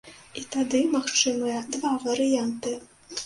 [0.39, 2.73] І тады магчымыя два варыянты.